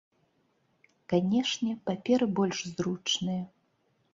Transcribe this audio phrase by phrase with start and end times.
[1.13, 3.43] Канешне, паперы больш зручныя.